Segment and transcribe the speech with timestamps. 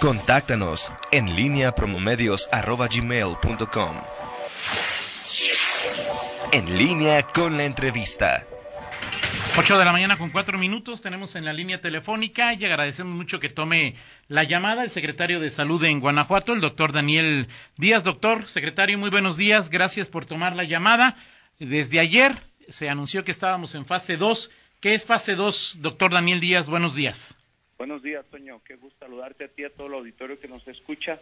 [0.00, 3.96] Contáctanos en línea promomedios.com.
[6.52, 8.44] En línea con la entrevista.
[9.56, 13.40] 8 de la mañana con cuatro minutos tenemos en la línea telefónica y agradecemos mucho
[13.40, 13.94] que tome
[14.28, 18.04] la llamada el secretario de Salud en Guanajuato, el doctor Daniel Díaz.
[18.04, 19.70] Doctor, secretario, muy buenos días.
[19.70, 21.16] Gracias por tomar la llamada.
[21.58, 22.34] Desde ayer
[22.68, 24.50] se anunció que estábamos en fase 2.
[24.80, 26.68] ¿Qué es fase 2, doctor Daniel Díaz?
[26.68, 27.34] Buenos días.
[27.78, 28.62] Buenos días, Toño.
[28.64, 31.20] Qué gusto saludarte a ti, a todo el auditorio que nos escucha.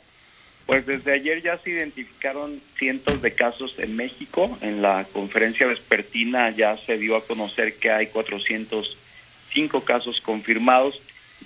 [0.66, 4.56] Pues desde ayer ya se identificaron cientos de casos en México.
[4.60, 11.02] En la conferencia vespertina ya se dio a conocer que hay 405 casos confirmados.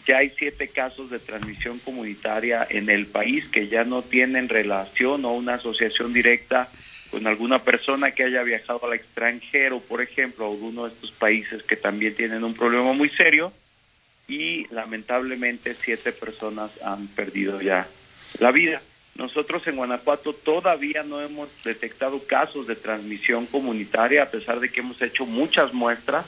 [0.06, 5.24] Ya hay siete casos de transmisión comunitaria en el país que ya no tienen relación
[5.24, 6.68] o una asociación directa
[7.10, 11.62] con alguna persona que haya viajado al extranjero, por ejemplo, a alguno de estos países
[11.62, 13.54] que también tienen un problema muy serio
[14.28, 17.88] y lamentablemente siete personas han perdido ya
[18.38, 18.82] la vida.
[19.16, 24.80] Nosotros en Guanajuato todavía no hemos detectado casos de transmisión comunitaria, a pesar de que
[24.80, 26.26] hemos hecho muchas muestras.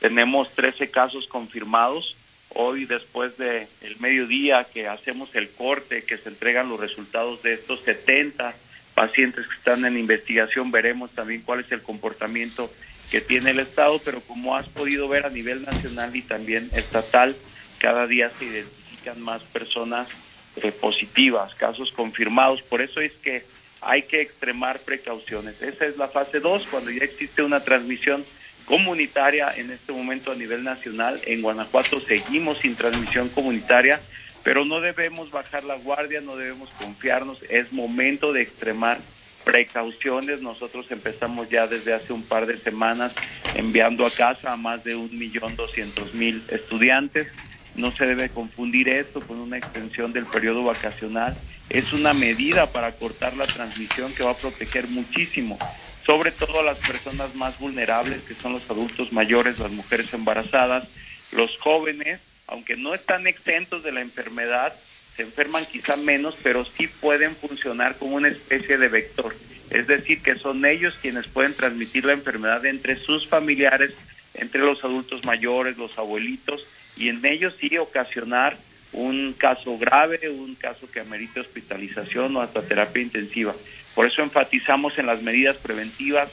[0.00, 2.16] Tenemos 13 casos confirmados.
[2.54, 7.52] Hoy, después de el mediodía que hacemos el corte, que se entregan los resultados de
[7.52, 8.54] estos 70
[8.94, 12.72] pacientes que están en investigación, veremos también cuál es el comportamiento
[13.10, 17.36] que tiene el Estado, pero como has podido ver a nivel nacional y también estatal,
[17.78, 20.08] cada día se identifican más personas
[20.56, 22.62] eh, positivas, casos confirmados.
[22.62, 23.44] Por eso es que
[23.80, 25.60] hay que extremar precauciones.
[25.62, 28.24] Esa es la fase 2, cuando ya existe una transmisión
[28.64, 31.20] comunitaria en este momento a nivel nacional.
[31.24, 34.02] En Guanajuato seguimos sin transmisión comunitaria,
[34.42, 37.38] pero no debemos bajar la guardia, no debemos confiarnos.
[37.48, 39.00] Es momento de extremar
[39.48, 40.42] precauciones.
[40.42, 43.12] Nosotros empezamos ya desde hace un par de semanas
[43.54, 47.28] enviando a casa a más de un millón doscientos mil estudiantes.
[47.72, 51.38] No se debe confundir esto con una extensión del periodo vacacional.
[51.70, 55.62] Es una medida para cortar la transmisión que va a proteger muchísimo,
[56.04, 60.86] sobre todo a las personas más vulnerables, que son los adultos mayores, las mujeres embarazadas,
[61.30, 64.74] los jóvenes, aunque no están exentos de la enfermedad,
[65.18, 69.34] se enferman quizá menos, pero sí pueden funcionar como una especie de vector.
[69.68, 73.92] Es decir, que son ellos quienes pueden transmitir la enfermedad entre sus familiares,
[74.34, 76.64] entre los adultos mayores, los abuelitos,
[76.96, 78.56] y en ellos sí ocasionar
[78.92, 83.56] un caso grave, un caso que amerite hospitalización o hasta terapia intensiva.
[83.96, 86.30] Por eso enfatizamos en las medidas preventivas.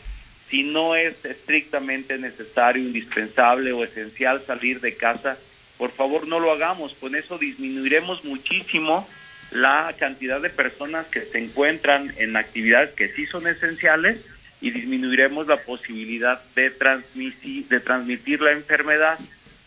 [0.47, 5.40] Si no es estrictamente necesario, indispensable o esencial salir de casa,
[5.77, 9.07] por favor no lo hagamos, con eso disminuiremos muchísimo
[9.51, 14.19] la cantidad de personas que se encuentran en actividades que sí son esenciales
[14.61, 19.19] y disminuiremos la posibilidad de transmitir, de transmitir la enfermedad.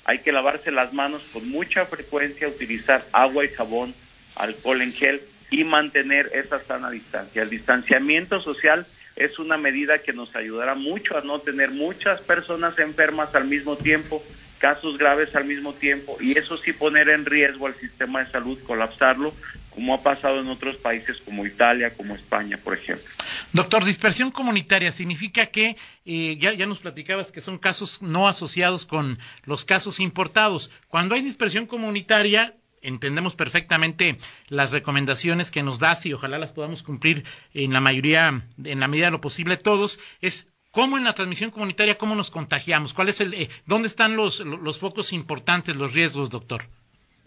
[0.04, 3.94] Hay que lavarse las manos con mucha frecuencia, utilizar agua y jabón,
[4.36, 5.20] alcohol en gel
[5.50, 7.42] y mantener esa sana distancia.
[7.42, 8.86] El distanciamiento social
[9.16, 13.76] es una medida que nos ayudará mucho a no tener muchas personas enfermas al mismo
[13.76, 14.22] tiempo
[14.58, 18.58] casos graves al mismo tiempo y eso sí poner en riesgo al sistema de salud,
[18.66, 19.32] colapsarlo,
[19.70, 23.06] como ha pasado en otros países como Italia, como España, por ejemplo.
[23.52, 28.84] Doctor, dispersión comunitaria significa que eh, ya, ya nos platicabas que son casos no asociados
[28.84, 30.70] con los casos importados.
[30.88, 36.82] Cuando hay dispersión comunitaria, entendemos perfectamente las recomendaciones que nos das y ojalá las podamos
[36.82, 41.14] cumplir en la mayoría, en la medida de lo posible todos, es ¿Cómo en la
[41.14, 42.92] transmisión comunitaria, cómo nos contagiamos?
[42.92, 44.42] ¿Cuál es el, eh, ¿Dónde están los,
[44.78, 46.62] focos importantes, los riesgos, doctor?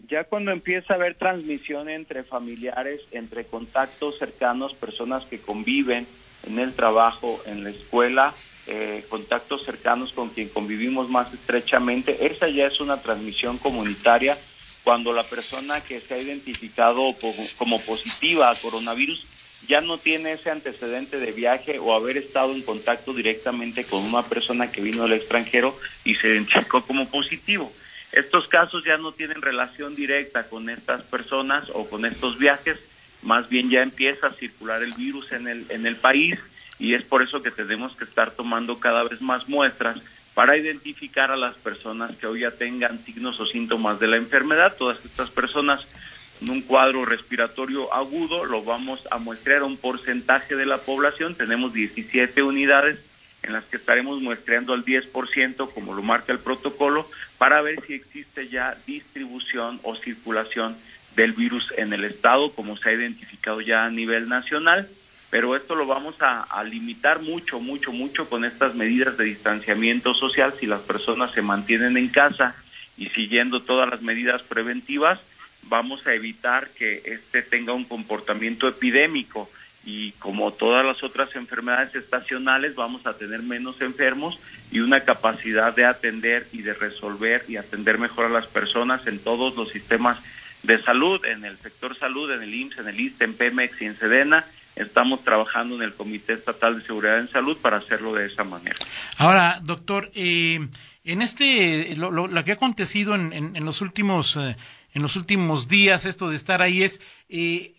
[0.08, 6.06] Ya cuando empieza a haber transmisión entre familiares, entre contactos cercanos, personas que conviven
[6.46, 8.32] en el trabajo, en la escuela,
[8.68, 14.36] eh, contactos cercanos con quien convivimos más estrechamente, esa ya es una transmisión comunitaria
[14.84, 17.14] cuando la persona que se ha identificado
[17.58, 22.62] como positiva a coronavirus ya no tiene ese antecedente de viaje o haber estado en
[22.62, 27.72] contacto directamente con una persona que vino del extranjero y se identificó como positivo.
[28.12, 32.78] Estos casos ya no tienen relación directa con estas personas o con estos viajes,
[33.22, 36.38] más bien ya empieza a circular el virus en el, en el país
[36.78, 39.98] y es por eso que tenemos que estar tomando cada vez más muestras
[40.34, 44.74] para identificar a las personas que hoy ya tengan signos o síntomas de la enfermedad.
[44.76, 45.86] Todas estas personas
[46.50, 51.34] un cuadro respiratorio agudo, lo vamos a muestrear a un porcentaje de la población.
[51.34, 52.98] Tenemos 17 unidades
[53.42, 57.08] en las que estaremos muestreando al 10%, como lo marca el protocolo,
[57.38, 60.76] para ver si existe ya distribución o circulación
[61.16, 64.88] del virus en el estado, como se ha identificado ya a nivel nacional.
[65.30, 70.14] Pero esto lo vamos a, a limitar mucho, mucho, mucho con estas medidas de distanciamiento
[70.14, 70.54] social.
[70.58, 72.54] Si las personas se mantienen en casa
[72.98, 75.20] y siguiendo todas las medidas preventivas,
[75.64, 79.48] vamos a evitar que este tenga un comportamiento epidémico
[79.84, 84.38] y como todas las otras enfermedades estacionales vamos a tener menos enfermos
[84.70, 89.18] y una capacidad de atender y de resolver y atender mejor a las personas en
[89.18, 90.18] todos los sistemas
[90.62, 93.86] de salud, en el sector salud, en el IMSS, en el ISTE, en Pemex y
[93.86, 94.44] en Sedena.
[94.76, 98.76] Estamos trabajando en el Comité Estatal de Seguridad en Salud para hacerlo de esa manera.
[99.18, 100.66] Ahora, doctor, eh,
[101.04, 104.56] en este, lo, que ha acontecido en, en, los últimos, eh,
[104.94, 107.74] en los últimos días, esto de estar ahí es, eh,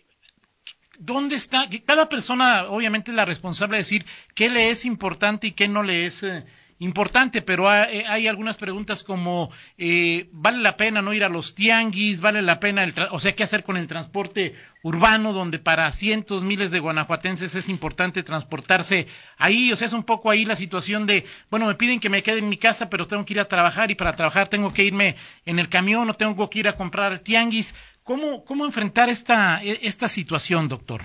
[0.98, 1.68] ¿dónde está?
[1.86, 5.84] Cada persona, obviamente, es la responsable de decir qué le es importante y qué no
[5.84, 6.46] le es eh,
[6.84, 11.56] importante, pero eh, hay, algunas preguntas como, eh, ¿vale la pena no ir a los
[11.56, 12.20] tianguis?
[12.20, 14.54] ¿Vale la pena, el o sea, qué hacer con el transporte
[14.84, 19.08] urbano, donde para cientos, miles de guanajuatenses es importante transportarse
[19.38, 19.72] ahí?
[19.72, 22.40] O sea, es un poco ahí la situación de, bueno, me piden que me quede
[22.40, 25.16] en mi casa, pero tengo que ir a trabajar y para trabajar tengo que irme
[25.46, 27.76] en el camión o tengo que ir a comprar tianguis.
[28.04, 31.02] ¿Cómo, cómo enfrentar esta, e, esta situación, doctor?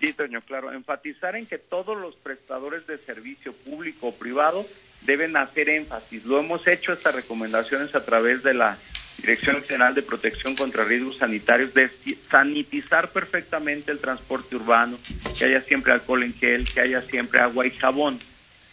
[0.00, 0.72] Sí, Toño, claro.
[0.72, 4.66] Enfatizar en que todos los prestadores de servicio público o privado
[5.02, 6.24] deben hacer énfasis.
[6.24, 8.78] Lo hemos hecho estas recomendaciones a través de la
[9.18, 11.90] Dirección General de Protección contra Riesgos Sanitarios, de
[12.30, 14.98] sanitizar perfectamente el transporte urbano,
[15.38, 18.20] que haya siempre alcohol en gel, que haya siempre agua y jabón.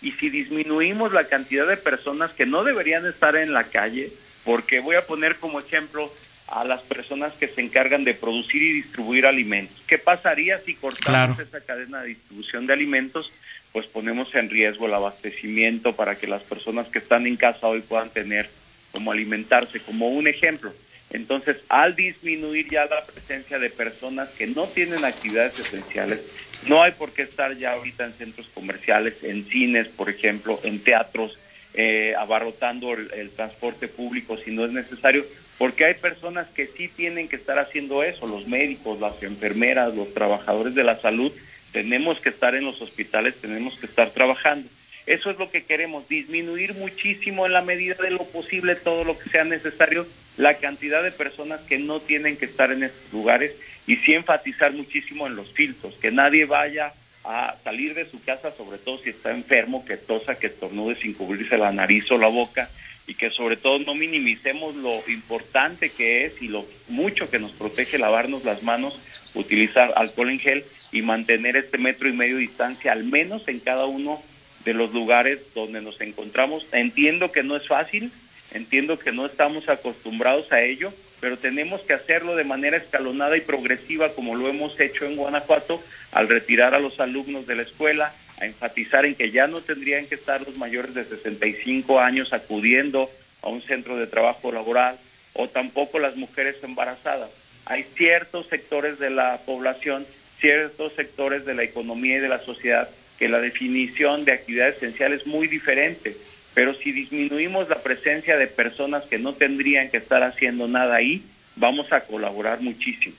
[0.01, 4.11] Y si disminuimos la cantidad de personas que no deberían estar en la calle,
[4.43, 6.11] porque voy a poner como ejemplo
[6.53, 9.81] a las personas que se encargan de producir y distribuir alimentos.
[9.87, 13.33] ¿Qué pasaría si cortamos esa cadena de distribución de alimentos?
[13.71, 17.81] Pues ponemos en riesgo el abastecimiento para que las personas que están en casa hoy
[17.81, 18.51] puedan tener
[18.91, 20.71] como alimentarse, como un ejemplo.
[21.09, 26.21] Entonces, al disminuir ya la presencia de personas que no tienen actividades esenciales,
[26.67, 30.83] no hay por qué estar ya ahorita en centros comerciales, en cines, por ejemplo, en
[30.83, 31.37] teatros,
[31.73, 35.25] eh, abarrotando el, transporte público si no es necesario,
[35.57, 40.13] porque hay personas que sí tienen que estar haciendo eso, los médicos, las enfermeras, los
[40.13, 41.31] trabajadores de la salud,
[41.71, 44.69] tenemos que estar en los hospitales, tenemos que estar trabajando.
[45.05, 49.17] Eso es lo que queremos, disminuir muchísimo en la medida de lo posible todo lo
[49.17, 53.53] que sea necesario, la cantidad de personas que no tienen que estar en estos lugares
[53.85, 56.93] y sí enfatizar muchísimo en los filtros, que nadie vaya
[57.23, 61.13] a salir de su casa, sobre todo si está enfermo, que tosa, que estornude sin
[61.13, 62.69] cubrirse la nariz o la boca,
[63.07, 67.51] y que sobre todo no minimicemos lo importante que es y lo mucho que nos
[67.51, 68.99] protege lavarnos las manos,
[69.35, 73.59] utilizar alcohol en gel y mantener este metro y medio de distancia al menos en
[73.59, 74.21] cada uno
[74.63, 76.65] de los lugares donde nos encontramos.
[76.71, 78.11] Entiendo que no es fácil,
[78.53, 80.93] entiendo que no estamos acostumbrados a ello,
[81.23, 85.81] pero tenemos que hacerlo de manera escalonada y progresiva como lo hemos hecho en Guanajuato
[86.11, 90.05] al retirar a los alumnos de la escuela, a enfatizar en que ya no tendrían
[90.05, 93.09] que estar los mayores de 65 años acudiendo
[93.41, 94.97] a un centro de trabajo laboral
[95.31, 97.31] o tampoco las mujeres embarazadas.
[97.67, 100.05] Hay ciertos sectores de la población,
[100.41, 105.13] ciertos sectores de la economía y de la sociedad que la definición de actividad esencial
[105.13, 106.17] es muy diferente,
[106.53, 111.23] pero si disminuimos la presencia de personas que no tendrían que estar haciendo nada ahí,
[111.55, 113.15] vamos a colaborar muchísimo.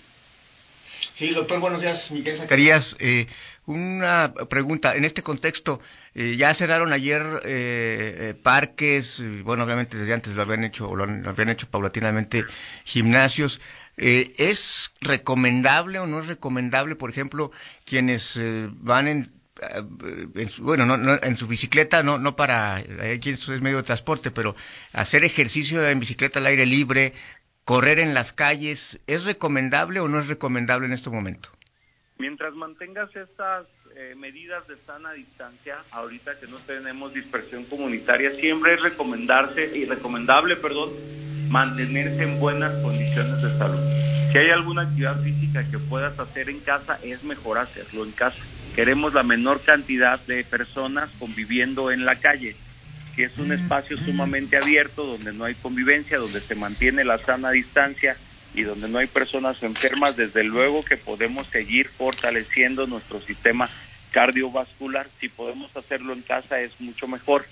[1.14, 2.96] Sí, doctor, buenos días, Miguel Zacarías.
[2.98, 3.26] Eh,
[3.66, 5.80] una pregunta, en este contexto,
[6.14, 10.96] eh, ya cerraron ayer eh, eh, parques, bueno, obviamente desde antes lo habían hecho, o
[10.96, 12.44] lo, habían hecho paulatinamente
[12.84, 13.60] gimnasios.
[13.96, 17.52] ¿Es recomendable o no es recomendable, por ejemplo,
[17.84, 18.38] quienes
[18.80, 19.32] van en
[20.60, 24.56] bueno, no, en su bicicleta, no, no para, aquí es medio de transporte, pero
[24.92, 27.12] hacer ejercicio en bicicleta al aire libre,
[27.64, 31.50] correr en las calles, ¿es recomendable o no es recomendable en este momento?
[32.18, 38.74] Mientras mantengas estas eh, medidas de sana distancia, ahorita que no tenemos dispersión comunitaria, siempre
[38.74, 40.90] es recomendarse y recomendable, perdón,
[41.48, 43.80] mantenerse en buenas condiciones de salud.
[44.30, 48.42] Si hay alguna actividad física que puedas hacer en casa, es mejor hacerlo en casa.
[48.74, 52.56] Queremos la menor cantidad de personas conviviendo en la calle,
[53.14, 57.52] que es un espacio sumamente abierto donde no hay convivencia, donde se mantiene la sana
[57.52, 58.16] distancia
[58.52, 63.70] y donde no hay personas enfermas, desde luego que podemos seguir fortaleciendo nuestro sistema
[64.10, 65.06] cardiovascular.
[65.20, 67.46] Si podemos hacerlo en casa es mucho mejor,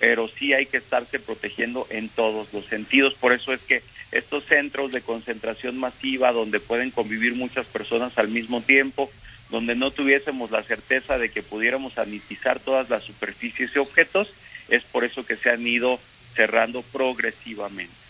[0.00, 3.14] pero sí hay que estarse protegiendo en todos los sentidos.
[3.14, 8.28] Por eso es que estos centros de concentración masiva, donde pueden convivir muchas personas al
[8.28, 9.10] mismo tiempo,
[9.50, 14.32] donde no tuviésemos la certeza de que pudiéramos sanitizar todas las superficies y objetos,
[14.68, 15.98] es por eso que se han ido
[16.34, 18.04] cerrando progresivamente.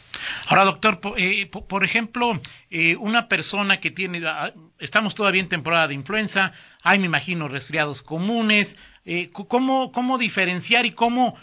[0.49, 5.89] Ahora, doctor, eh, por ejemplo, eh, una persona que tiene, ah, estamos todavía en temporada
[5.89, 11.37] de influenza, hay, me imagino, resfriados comunes, eh, ¿cómo, ¿cómo diferenciar y cómo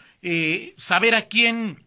[0.78, 1.84] saber a quién,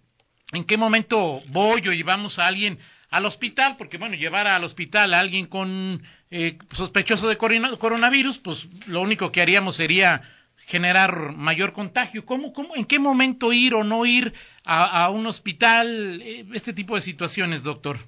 [0.52, 2.80] en qué momento voy o llevamos a alguien
[3.14, 6.02] al hospital, porque bueno, llevar al hospital a alguien con
[6.32, 10.22] eh, sospechoso de coronavirus, pues lo único que haríamos sería
[10.66, 12.26] generar mayor contagio.
[12.26, 14.32] ¿Cómo, cómo, ¿En qué momento ir o no ir
[14.64, 16.22] a, un hospital?
[16.24, 17.98] Eh, este tipo de situaciones, doctor.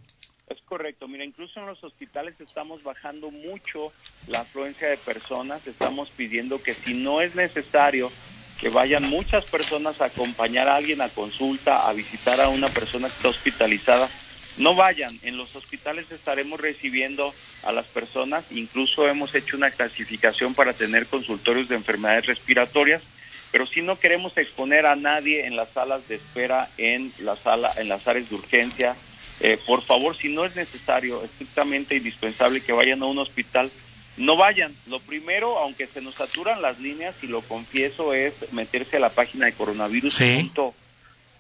[0.49, 1.07] Es correcto.
[1.07, 3.93] Mira, incluso en los hospitales estamos bajando mucho
[4.27, 5.65] la afluencia de personas.
[5.69, 8.11] Estamos pidiendo que si no es necesario
[8.59, 13.07] que vayan muchas personas a acompañar a alguien a consulta, a visitar a una persona
[13.07, 14.09] que está hospitalizada,
[14.57, 15.19] no vayan.
[15.23, 21.07] En los hospitales estaremos recibiendo a las personas, incluso hemos hecho una clasificación para tener
[21.07, 23.03] consultorios de enfermedades respiratorias,
[23.51, 27.73] pero si no queremos exponer a nadie en las salas de espera, en la sala,
[27.77, 28.97] en las áreas de urgencia,
[29.41, 33.71] eh, por favor, si no es necesario, estrictamente indispensable que vayan a un hospital,
[34.17, 34.75] no vayan.
[34.87, 39.11] Lo primero, aunque se nos saturan las líneas, y lo confieso, es meterse a la
[39.11, 40.15] página de coronavirus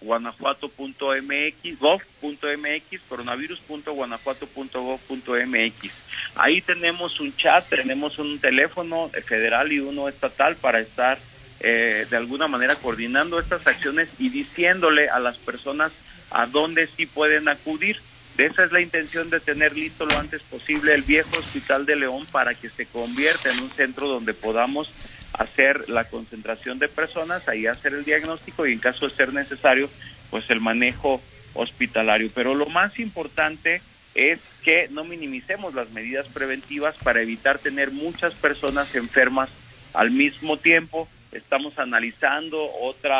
[0.06, 5.92] guanajuato.mx, gov.mx, coronavirus.guanajuato.gov.mx.
[6.36, 11.18] Ahí tenemos un chat, tenemos un teléfono federal y uno estatal para estar
[11.60, 15.92] eh, de alguna manera coordinando estas acciones y diciéndole a las personas
[16.30, 17.98] a dónde sí pueden acudir.
[18.36, 22.26] Esa es la intención de tener listo lo antes posible el viejo Hospital de León
[22.30, 24.92] para que se convierta en un centro donde podamos
[25.38, 29.90] hacer la concentración de personas, ahí hacer el diagnóstico y en caso de ser necesario,
[30.30, 31.20] pues el manejo
[31.54, 32.30] hospitalario.
[32.34, 33.80] Pero lo más importante
[34.14, 39.50] es que no minimicemos las medidas preventivas para evitar tener muchas personas enfermas
[39.92, 41.08] al mismo tiempo.
[41.32, 43.14] Estamos analizando otro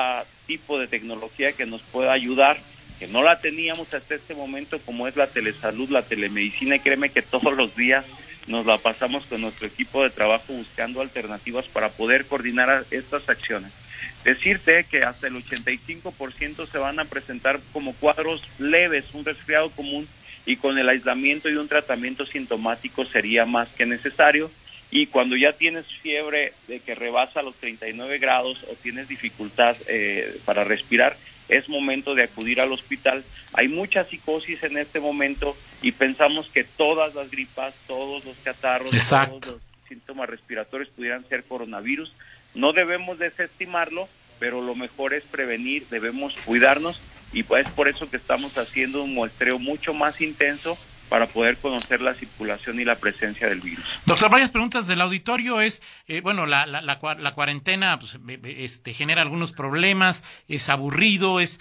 [0.47, 2.57] tipo de tecnología que nos pueda ayudar,
[2.99, 7.11] que no la teníamos hasta este momento, como es la telesalud, la telemedicina, y créeme
[7.11, 8.07] que todos los días
[8.47, 13.73] nos la pasamos con nuestro equipo de trabajo buscando alternativas para poder coordinar estas acciones.
[14.25, 20.07] Decirte que hasta el 85% se van a presentar como cuadros leves, un resfriado común
[20.45, 24.51] y con el aislamiento y un tratamiento sintomático sería más que necesario.
[24.91, 30.39] Y cuando ya tienes fiebre de que rebasa los 39 grados o tienes dificultad eh,
[30.45, 31.17] para respirar,
[31.49, 33.25] es momento de acudir al hospital.
[33.53, 38.91] Hay mucha psicosis en este momento y pensamos que todas las gripas, todos los catarros,
[38.91, 42.13] todos los síntomas respiratorios pudieran ser coronavirus.
[42.55, 47.01] No debemos desestimarlo, pero lo mejor es prevenir, debemos cuidarnos
[47.33, 50.79] y pues es por eso que estamos haciendo un muestreo mucho más intenso
[51.09, 53.85] para poder conocer la circulación y la presencia del virus.
[54.07, 60.25] Doctor, varias preguntas del auditorio es, eh, bueno, la, cuarentena pues, este, genera algunos problemas,
[60.49, 61.61] es aburrido, es...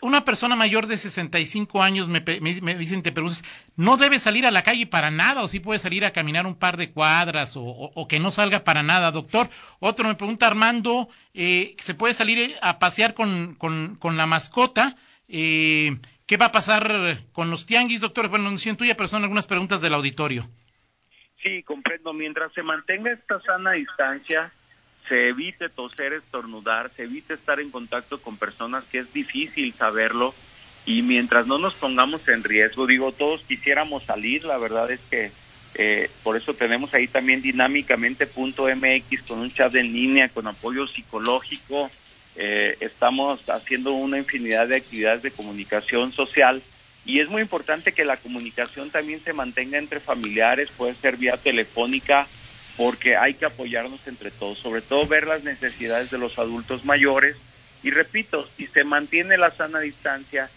[0.00, 3.44] Una persona mayor de 65 años me, me, dicen, te preguntas,
[3.76, 6.54] ¿no debe salir a la calle para nada o sí puede salir a caminar un
[6.54, 9.48] par de cuadras o, que no salga para nada, doctor?
[9.80, 14.96] Otro me pregunta, Armando, eh, ¿se puede salir a pasear con, con, con la mascota?
[15.28, 16.90] Eh, ¿Qué va a pasar
[17.32, 18.28] con los tianguis, doctor?
[18.28, 20.48] Bueno, no siento ya, pero son algunas preguntas del auditorio.
[21.42, 22.12] Sí, comprendo.
[22.14, 24.50] Mientras se mantenga esta sana distancia,
[25.08, 30.34] se evite toser, estornudar, se evite estar en contacto con personas que es difícil saberlo
[30.86, 35.30] y mientras no nos pongamos en riesgo, digo, todos quisiéramos salir, la verdad es que
[35.76, 41.90] eh, por eso tenemos ahí también dinámicamente.mx con un chat en línea, con apoyo psicológico,
[42.36, 46.62] eh, estamos haciendo una infinidad de actividades de comunicación social
[47.04, 51.36] y es muy importante que la comunicación también se mantenga entre familiares, puede ser vía
[51.36, 52.26] telefónica,
[52.76, 57.36] porque hay que apoyarnos entre todos, sobre todo ver las necesidades de los adultos mayores.
[57.82, 60.48] Y repito, si se mantiene la sana distancia,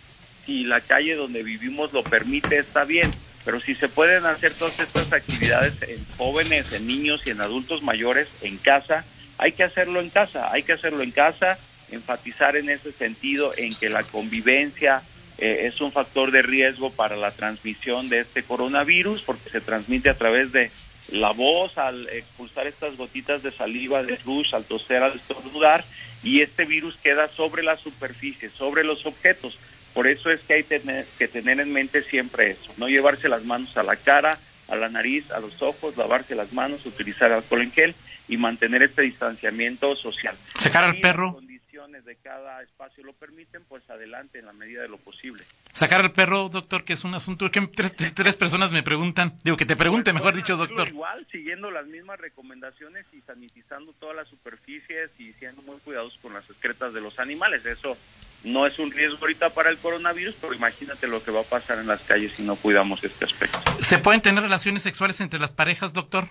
[0.46, 4.80] si la calle donde vivimos lo permite, está bien, pero si se pueden hacer todas
[4.80, 9.06] estas actividades en jóvenes, en niños y en adultos mayores en casa,
[9.38, 11.58] hay que hacerlo en casa, hay que hacerlo en casa,
[11.92, 15.02] enfatizar en ese sentido en que la convivencia
[15.38, 20.10] eh, es un factor de riesgo para la transmisión de este coronavirus porque se transmite
[20.10, 20.72] a través de
[21.12, 25.86] la voz al expulsar estas gotitas de saliva, de luz, al toser, al estornudar
[26.24, 29.58] y este virus queda sobre la superficie, sobre los objetos.
[29.94, 33.76] Por eso es que hay que tener en mente siempre eso, no llevarse las manos
[33.78, 34.38] a la cara,
[34.68, 37.96] a la nariz, a los ojos, lavarse las manos, utilizar alcohol en gel
[38.28, 40.36] y mantener este distanciamiento social.
[40.56, 41.40] Sacar al perro.
[41.88, 45.44] Condiciones de cada espacio lo permiten, pues adelante en la medida de lo posible.
[45.72, 49.38] Sacar al perro, doctor, que es un asunto que tres, personas me preguntan.
[49.44, 50.90] Digo, que te pregunte, mejor dicho, doctor.
[50.90, 56.34] Igual, siguiendo las mismas recomendaciones y sanitizando todas las superficies y siendo muy cuidadosos con
[56.34, 57.66] las excretas de los animales.
[57.66, 57.96] Eso
[58.44, 61.80] no es un riesgo ahorita para el coronavirus, pero imagínate lo que va a pasar
[61.80, 63.60] en las calles si no cuidamos este aspecto.
[63.80, 66.28] ¿Se pueden tener relaciones sexuales entre las parejas, doctor?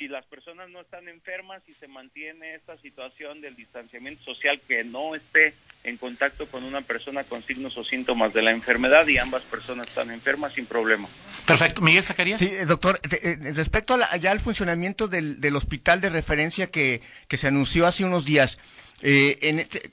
[0.00, 4.82] Si las personas no están enfermas y se mantiene esta situación del distanciamiento social, que
[4.82, 5.52] no esté
[5.84, 9.88] en contacto con una persona con signos o síntomas de la enfermedad y ambas personas
[9.88, 11.06] están enfermas sin problema.
[11.46, 11.82] Perfecto.
[11.82, 12.38] Miguel Zacarías.
[12.38, 17.02] Sí, eh, doctor, eh, respecto a ya al funcionamiento del, del, hospital de referencia que,
[17.28, 18.58] que se anunció hace unos días,
[19.02, 19.92] eh, en este,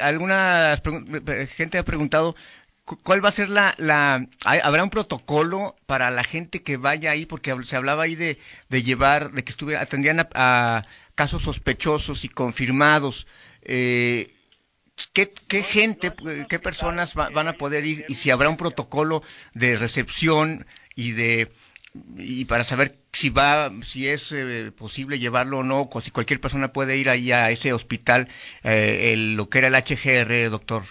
[0.00, 0.80] alguna
[1.56, 2.36] gente ha preguntado
[3.02, 7.26] ¿Cuál va a ser la, la, habrá un protocolo para la gente que vaya ahí?
[7.26, 8.38] Porque se hablaba ahí de,
[8.70, 13.26] llevar, de que estuviera, atendían a, casos sospechosos y confirmados.
[13.62, 14.32] Eh,
[15.12, 16.12] ¿qué, ¿Qué gente,
[16.48, 19.22] qué personas van a poder ir y si habrá un protocolo
[19.54, 21.48] de recepción y de
[22.16, 26.40] y para saber si va, si es eh, posible llevarlo o no, o si cualquier
[26.40, 28.28] persona puede ir ahí a ese hospital,
[28.62, 30.84] eh, el, lo que era el HGR, doctor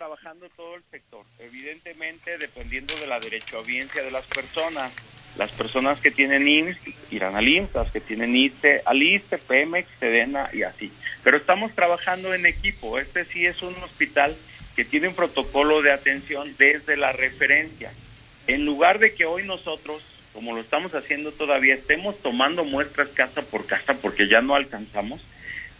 [0.00, 1.24] trabajando todo el sector.
[1.38, 4.92] Evidentemente, dependiendo de la derechohabiencia de las personas.
[5.36, 9.88] Las personas que tienen IMSS irán al IMSS, las que tienen ICE al ICE, Pemex,
[10.00, 10.90] Sedena y así.
[11.22, 12.98] Pero estamos trabajando en equipo.
[12.98, 14.34] Este sí es un hospital
[14.74, 17.92] que tiene un protocolo de atención desde la referencia.
[18.48, 23.42] En lugar de que hoy nosotros, como lo estamos haciendo todavía, estemos tomando muestras casa
[23.42, 25.20] por casa porque ya no alcanzamos,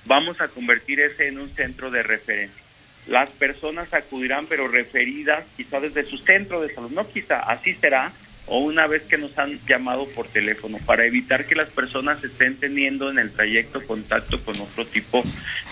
[0.04, 2.69] vamos a convertir ese en un centro de referencia
[3.10, 8.12] las personas acudirán, pero referidas quizá desde su centro de salud, no quizá, así será,
[8.46, 12.56] o una vez que nos han llamado por teléfono, para evitar que las personas estén
[12.56, 15.24] teniendo en el trayecto contacto con otro tipo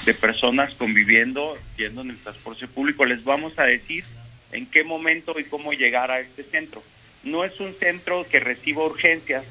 [0.04, 3.04] de personas conviviendo, yendo en el transporte público.
[3.04, 4.04] Les vamos a decir
[4.50, 6.82] en qué momento y cómo llegar a este centro.
[7.22, 9.44] No es un centro que reciba urgencias,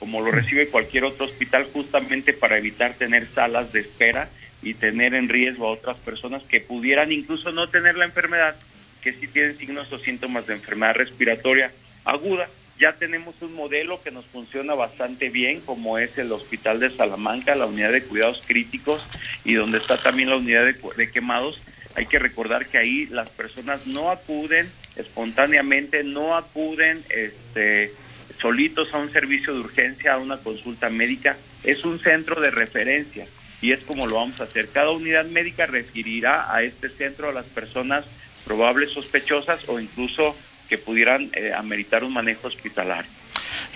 [0.00, 4.28] como lo recibe cualquier otro hospital, justamente para evitar tener salas de espera
[4.62, 8.56] y tener en riesgo a otras personas que pudieran incluso no tener la enfermedad,
[9.02, 11.72] que sí tienen signos o síntomas de enfermedad respiratoria
[12.04, 12.48] aguda.
[12.78, 17.56] Ya tenemos un modelo que nos funciona bastante bien, como es el Hospital de Salamanca,
[17.56, 19.02] la unidad de cuidados críticos
[19.44, 21.60] y donde está también la unidad de, de quemados.
[21.96, 27.92] Hay que recordar que ahí las personas no acuden espontáneamente, no acuden este,
[28.40, 31.36] solitos a un servicio de urgencia, a una consulta médica.
[31.64, 33.26] Es un centro de referencia
[33.60, 34.70] y es como lo vamos a hacer.
[34.70, 38.04] Cada unidad médica referirá a este centro a las personas
[38.44, 40.36] probables sospechosas o incluso
[40.68, 43.10] que pudieran eh, ameritar un manejo hospitalario.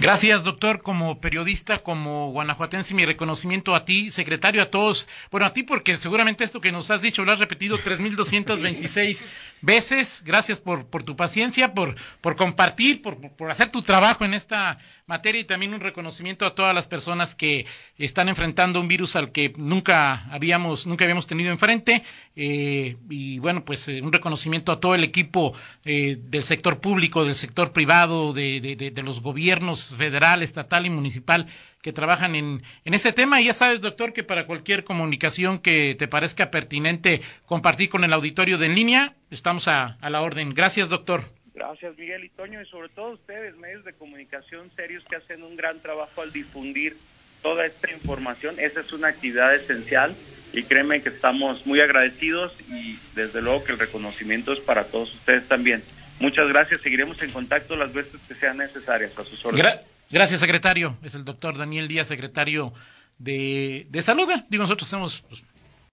[0.03, 0.83] Gracias, doctor.
[0.83, 5.07] Como periodista, como guanajuatense, mi reconocimiento a ti, secretario, a todos.
[5.31, 9.23] Bueno, a ti porque seguramente esto que nos has dicho lo has repetido 3.226
[9.63, 10.23] veces.
[10.25, 14.77] Gracias por, por tu paciencia, por, por compartir, por, por hacer tu trabajo en esta
[15.07, 17.65] materia y también un reconocimiento a todas las personas que
[17.97, 22.03] están enfrentando un virus al que nunca habíamos, nunca habíamos tenido enfrente.
[22.35, 27.25] Eh, y bueno, pues eh, un reconocimiento a todo el equipo eh, del sector público,
[27.25, 31.47] del sector privado, de, de, de los gobiernos federal, estatal y municipal
[31.83, 33.41] que trabajan en, en este tema.
[33.41, 38.13] Y ya sabes, doctor, que para cualquier comunicación que te parezca pertinente compartir con el
[38.13, 40.55] auditorio de en línea, estamos a, a la orden.
[40.55, 41.23] Gracias, doctor.
[41.55, 45.55] Gracias, Miguel y Toño, y sobre todo ustedes, medios de comunicación serios que hacen un
[45.57, 46.97] gran trabajo al difundir
[47.43, 48.59] toda esta información.
[48.59, 50.15] Esa es una actividad esencial
[50.53, 55.15] y créeme que estamos muy agradecidos y desde luego que el reconocimiento es para todos
[55.15, 55.83] ustedes también.
[56.21, 56.81] Muchas gracias.
[56.81, 59.81] Seguiremos en contacto las veces que sean necesarias a sus órdenes.
[60.11, 60.97] gracias, secretario.
[61.03, 62.73] Es el doctor Daniel Díaz, secretario
[63.19, 64.29] de, de Salud.
[64.49, 65.43] Digo, nosotros hacemos pues,